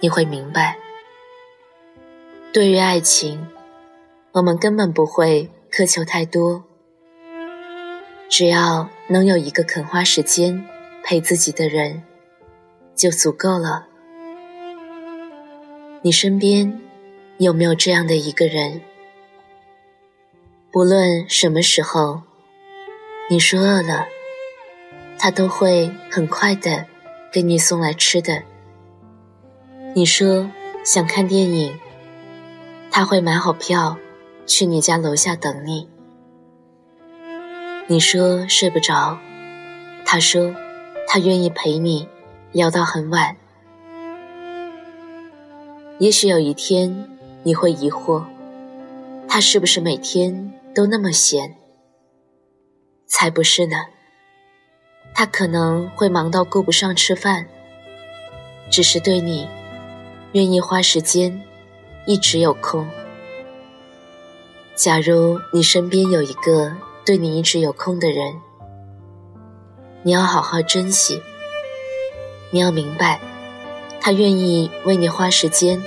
[0.00, 0.78] 你会明白，
[2.52, 3.48] 对于爱情，
[4.32, 6.62] 我们根本不会苛求太多，
[8.28, 10.64] 只要能有一个肯花时间
[11.02, 12.04] 陪自己的人，
[12.94, 13.86] 就足够了。
[16.02, 16.80] 你身边
[17.38, 18.80] 有没有这样的一个人？
[20.70, 22.22] 不论什么时候，
[23.28, 24.06] 你说饿了，
[25.18, 26.86] 他都会很快的
[27.32, 28.44] 给你送来吃的。
[29.98, 30.48] 你说
[30.84, 31.76] 想看电影，
[32.88, 33.96] 他会买好票
[34.46, 35.88] 去你家楼下等你。
[37.88, 39.18] 你说睡不着，
[40.06, 40.54] 他说
[41.08, 42.08] 他愿意陪你
[42.52, 43.36] 聊到很晚。
[45.98, 47.10] 也许有一天
[47.42, 48.22] 你会疑惑，
[49.26, 51.56] 他是不是每天都那么闲？
[53.08, 53.86] 才不是呢，
[55.12, 57.48] 他可能会忙到顾不上吃饭，
[58.70, 59.48] 只是对你。
[60.32, 61.42] 愿意花时间，
[62.06, 62.86] 一直有空。
[64.74, 68.34] 假如你身边有一个对你一直有空的人，
[70.02, 71.22] 你要好好珍惜。
[72.50, 73.20] 你要明白，
[74.00, 75.82] 他愿意为你花时间，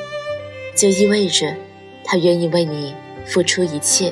[0.75, 1.55] 就意味着
[2.03, 2.95] 他愿意为你
[3.25, 4.11] 付出一切。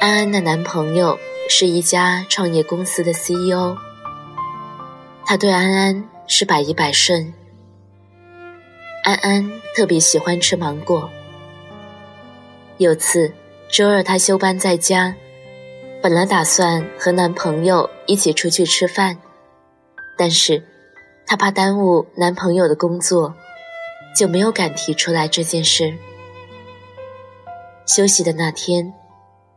[0.00, 3.76] 安安的男朋友是一家创业公司的 CEO，
[5.26, 7.34] 他对安安是百依百顺。
[9.02, 11.10] 安安特别喜欢吃芒果。
[12.76, 13.32] 有次
[13.68, 15.16] 周二，她休班在家，
[16.00, 19.18] 本来打算和男朋友一起出去吃饭，
[20.16, 20.64] 但是
[21.26, 23.34] 她怕耽误男朋友的工作，
[24.16, 25.92] 就没有敢提出来这件事。
[27.84, 28.94] 休息的那天。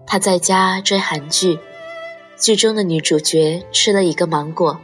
[0.05, 1.57] 他在家追韩剧，
[2.37, 4.77] 剧中的女主角吃了一个芒果，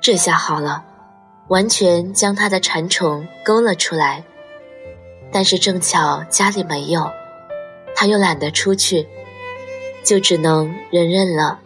[0.00, 0.84] 这下好了，
[1.48, 4.22] 完全将他的馋虫勾了出来。
[5.32, 7.10] 但是正巧家里没有，
[7.94, 9.06] 他又懒得出去，
[10.04, 11.58] 就只能忍忍了。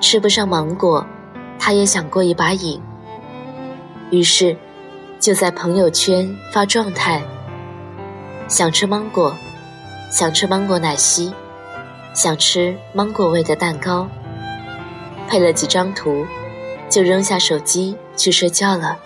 [0.00, 1.06] 吃不上芒果，
[1.58, 2.80] 他也想过一把瘾，
[4.10, 4.56] 于是
[5.20, 7.22] 就在朋友圈发状态，
[8.48, 9.36] 想吃芒果。
[10.12, 11.32] 想吃芒果奶昔，
[12.12, 14.06] 想吃芒果味的蛋糕，
[15.26, 16.26] 配了几张图，
[16.90, 18.98] 就扔下手机去睡觉了。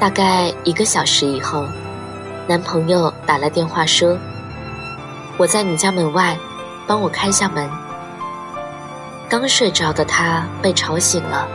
[0.00, 1.66] 大概一个小时以后，
[2.46, 4.16] 男朋友打来电话说
[5.36, 6.34] ：“我在你家门外，
[6.86, 7.68] 帮我开下门。”
[9.28, 11.48] 刚睡着的他被吵醒了，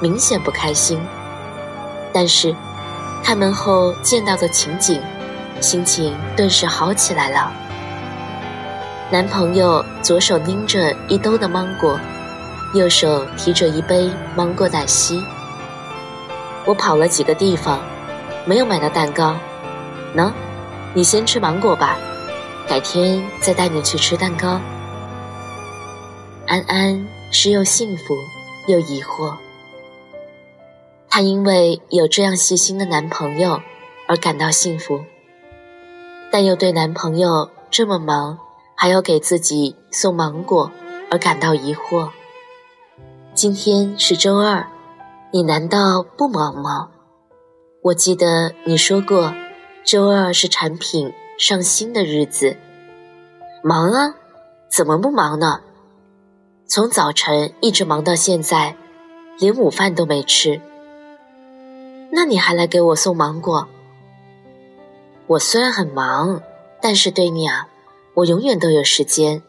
[0.00, 1.00] 明显不开心。
[2.12, 2.54] 但是，
[3.22, 5.02] 开门后见到的情景，
[5.60, 7.52] 心情顿时好起来了。
[9.10, 11.98] 男朋友左手拎着一兜的芒果，
[12.74, 15.22] 右手提着一杯芒果奶昔。
[16.64, 17.80] 我跑了几个地方，
[18.44, 19.36] 没有买到蛋糕。
[20.16, 20.32] 喏，
[20.94, 21.96] 你先吃芒果吧，
[22.68, 24.58] 改天再带你去吃蛋糕。
[26.46, 27.15] 安安。
[27.30, 28.16] 是又幸福
[28.66, 29.36] 又疑惑。
[31.08, 33.60] 她因为有这样细心的男朋友
[34.06, 35.00] 而感到幸福，
[36.30, 38.38] 但又对男朋友这么忙
[38.74, 40.70] 还要给自己送芒果
[41.10, 42.10] 而感到疑惑。
[43.34, 44.66] 今天是周二，
[45.30, 46.90] 你难道不忙吗？
[47.82, 49.34] 我记得你说过，
[49.84, 52.56] 周二是产品上新的日子。
[53.62, 54.14] 忙啊，
[54.70, 55.60] 怎么不忙呢？
[56.68, 58.76] 从早晨一直忙到现在，
[59.38, 60.60] 连午饭都没吃。
[62.10, 63.68] 那你还来给我送芒果？
[65.28, 66.42] 我虽然很忙，
[66.82, 67.68] 但是对你啊，
[68.14, 69.42] 我永远都有时间。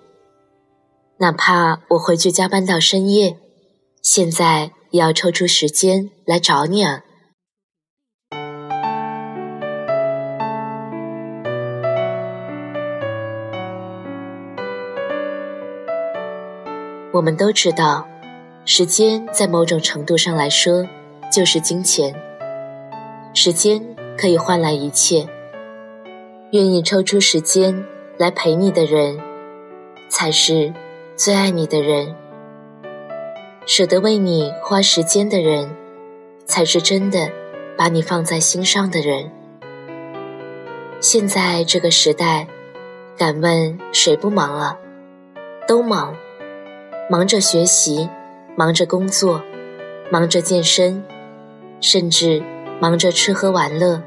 [1.17, 3.37] 哪怕我回去加班到深夜，
[4.03, 7.03] 现在也要抽出时间来找你啊。
[17.17, 18.07] 我们都知道，
[18.63, 20.85] 时间在某种程度上来说
[21.33, 22.13] 就是金钱，
[23.33, 23.83] 时间
[24.15, 25.27] 可以换来一切。
[26.51, 27.83] 愿意抽出时间
[28.19, 29.19] 来陪你的人，
[30.09, 30.71] 才是
[31.15, 32.15] 最爱你的人。
[33.65, 35.75] 舍得为你花时间的人，
[36.45, 37.31] 才是真的
[37.75, 39.31] 把你放在心上的人。
[40.99, 42.47] 现在这个时代，
[43.17, 44.77] 敢问谁不忙啊？
[45.67, 46.15] 都忙，
[47.09, 48.09] 忙着学习，
[48.57, 49.41] 忙着工作，
[50.11, 51.01] 忙着健身，
[51.79, 52.43] 甚至
[52.81, 54.01] 忙着吃喝玩乐。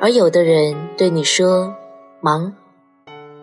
[0.00, 1.74] 而有的人对你说
[2.22, 2.54] “忙”，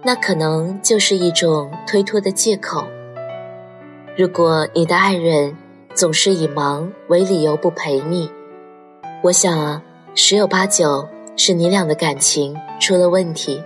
[0.02, 2.88] 那可能就是一种推脱的借口。
[4.18, 5.58] 如果你的爱人
[5.94, 8.32] 总是以忙为理由不陪你，
[9.24, 9.84] 我想啊，
[10.16, 11.06] 十有八九
[11.36, 13.62] 是你俩的感情出了问题。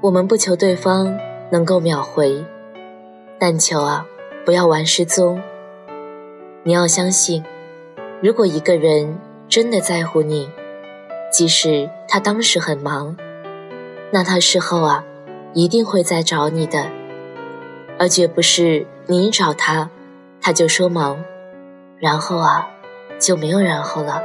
[0.00, 1.14] 我们不求对方
[1.50, 2.42] 能够秒回，
[3.40, 4.04] 但求啊，
[4.44, 5.40] 不要玩失踪。
[6.64, 7.44] 你要相信，
[8.20, 9.18] 如果一个人
[9.48, 10.50] 真的在乎你。
[11.30, 13.14] 即使他当时很忙，
[14.10, 15.04] 那他事后啊，
[15.52, 16.90] 一定会再找你的，
[17.98, 19.90] 而绝不是你找他，
[20.40, 21.22] 他就说忙，
[21.98, 22.66] 然后啊，
[23.20, 24.22] 就没有然后了。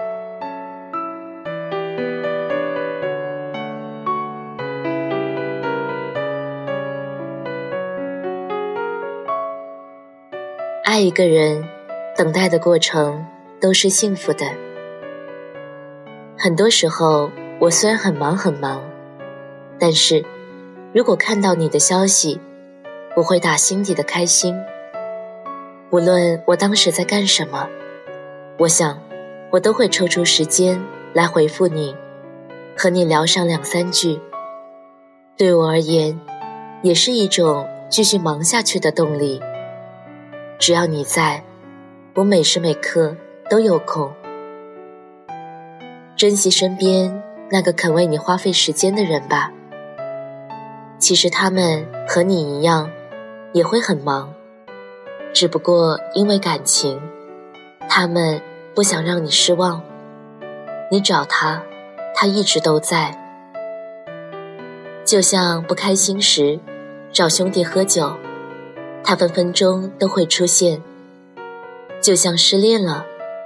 [10.94, 11.68] 爱一个人，
[12.16, 13.26] 等待的过程
[13.60, 14.46] 都是幸福的。
[16.38, 18.80] 很多时候，我虽然很忙很忙，
[19.80, 20.24] 但是，
[20.94, 22.40] 如果看到你的消息，
[23.16, 24.56] 我会打心底的开心。
[25.90, 27.68] 无论我当时在干什么，
[28.60, 29.02] 我想，
[29.50, 30.80] 我都会抽出时间
[31.12, 31.96] 来回复你，
[32.78, 34.22] 和你聊上两三句。
[35.36, 36.20] 对我而言，
[36.84, 39.42] 也是一种继续忙下去的动力。
[40.60, 41.44] 只要你在，
[42.16, 43.16] 我每时每刻
[43.50, 44.12] 都有空。
[46.16, 49.52] 珍惜身边那个肯为你花费时间的人吧。
[51.00, 52.90] 其实他们和你一样，
[53.52, 54.34] 也会很忙，
[55.34, 57.02] 只不过因为感情，
[57.90, 58.42] 他们
[58.74, 59.82] 不想让你失望。
[60.90, 61.62] 你找他，
[62.16, 63.20] 他一直都在。
[65.04, 66.60] 就像不开心时，
[67.12, 68.16] 找兄弟喝酒，
[69.04, 70.82] 他分分钟都会出现。
[72.02, 73.06] 就像失恋了，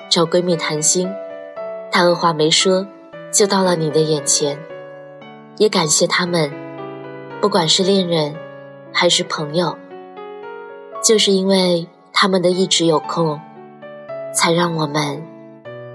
[0.09, 1.09] 找闺蜜谈心。
[1.91, 2.85] 他二话没说，
[3.31, 4.57] 就到了你的眼前。
[5.57, 6.51] 也感谢他们，
[7.41, 8.35] 不管是恋人
[8.93, 9.77] 还是朋友，
[11.03, 13.39] 就是因为他们的一直有空，
[14.33, 15.23] 才让我们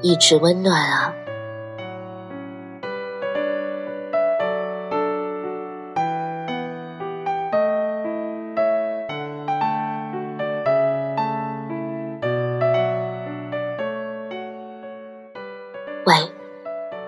[0.00, 1.14] 一直温暖啊。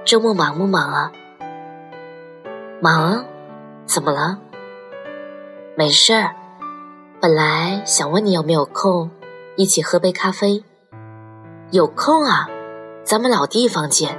[0.05, 1.11] 周末忙不忙啊？
[2.83, 3.25] 忙？
[3.87, 4.39] 怎么了？
[5.79, 6.35] 没事儿，
[7.23, 9.11] 本来想问你有没有空，
[9.57, 10.63] 一起喝杯咖啡。
[11.71, 12.47] 有空啊，
[13.03, 14.19] 咱们老地方见。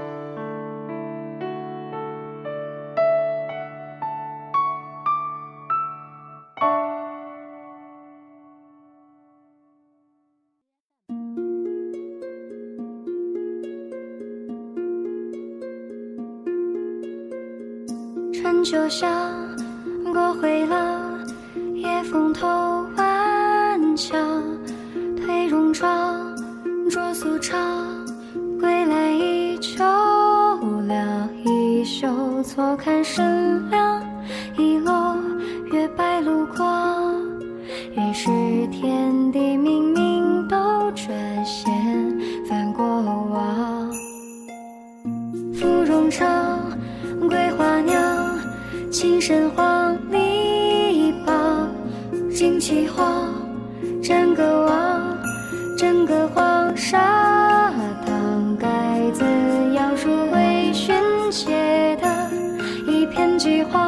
[18.66, 19.08] 春秋夏，
[20.12, 21.20] 过回廊，
[21.76, 24.20] 夜风透晚墙，
[25.16, 26.36] 推戎装，
[26.90, 27.56] 着素裳，
[28.60, 29.86] 归来依旧
[30.88, 33.65] 两衣袖，错看深
[49.08, 51.68] 金身黄，篱笆，
[52.32, 53.32] 旌旗晃，
[54.02, 55.16] 整个望，
[55.78, 57.72] 整个黄沙
[58.04, 58.68] 荡，该
[59.12, 59.24] 怎
[59.76, 60.96] 样赎回寻
[61.30, 62.32] 借的
[62.88, 63.85] 一片饥荒？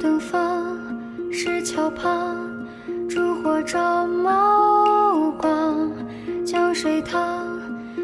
[0.00, 0.78] 东方
[1.30, 2.34] 石桥旁，
[3.06, 5.92] 烛火照眸光。
[6.42, 7.46] 江水淌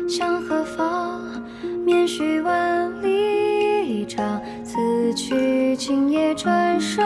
[0.06, 1.22] 向何方？
[1.86, 4.38] 免须万里长。
[4.62, 4.76] 此
[5.14, 7.02] 去今夜转瞬，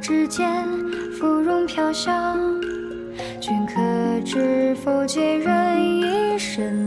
[0.00, 0.66] 之间
[1.12, 2.36] 芙蓉飘香。
[3.40, 5.06] 君可知否？
[5.06, 6.84] 孑然一身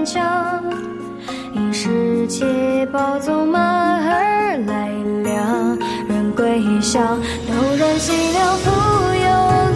[0.00, 0.62] 漠边疆。
[1.54, 4.88] 应是且报纵马儿来
[5.22, 5.78] 量，
[6.08, 7.18] 人归乡。
[7.46, 8.70] 陡然西凉复
[9.14, 9.69] 有